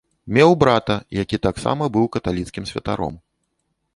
Меў 0.35 0.53
брата, 0.63 0.95
які 1.21 1.39
таксама 1.47 1.83
быў 1.97 2.05
каталіцкім 2.17 2.65
святаром. 2.73 3.13